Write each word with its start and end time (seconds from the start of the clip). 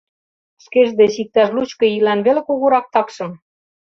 Шкеж 0.63 0.89
деч 0.99 1.13
иктаж 1.23 1.49
лучко 1.55 1.85
ийлан 1.95 2.19
веле 2.25 2.41
кугурак 2.47 2.85
такшым. 2.93 3.31